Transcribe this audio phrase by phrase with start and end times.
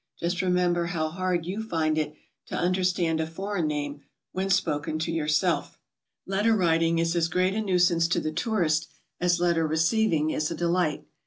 [0.17, 2.15] Just remember how hard you find it
[2.47, 5.77] to understand a foreign name when spoken to yourself.
[6.25, 8.87] Letter writing is as great a nuisance to the tourist
[9.19, 11.05] as letter receiving is a delight.